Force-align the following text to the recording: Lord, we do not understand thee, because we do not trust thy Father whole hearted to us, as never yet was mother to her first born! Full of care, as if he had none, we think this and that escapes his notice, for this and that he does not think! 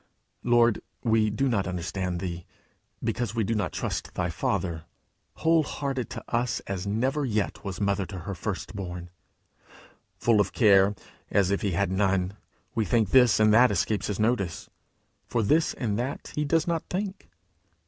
Lord, 0.41 0.81
we 1.03 1.29
do 1.29 1.47
not 1.47 1.67
understand 1.67 2.19
thee, 2.21 2.47
because 3.03 3.35
we 3.35 3.43
do 3.43 3.53
not 3.53 3.71
trust 3.71 4.15
thy 4.15 4.31
Father 4.31 4.85
whole 5.33 5.61
hearted 5.61 6.09
to 6.09 6.23
us, 6.27 6.59
as 6.61 6.87
never 6.87 7.23
yet 7.23 7.63
was 7.63 7.79
mother 7.79 8.07
to 8.07 8.21
her 8.21 8.33
first 8.33 8.75
born! 8.75 9.11
Full 10.17 10.41
of 10.41 10.53
care, 10.53 10.95
as 11.29 11.51
if 11.51 11.61
he 11.61 11.73
had 11.73 11.91
none, 11.91 12.35
we 12.73 12.83
think 12.83 13.11
this 13.11 13.39
and 13.39 13.53
that 13.53 13.69
escapes 13.69 14.07
his 14.07 14.19
notice, 14.19 14.71
for 15.27 15.43
this 15.43 15.75
and 15.75 15.99
that 15.99 16.31
he 16.33 16.45
does 16.45 16.65
not 16.65 16.81
think! 16.89 17.29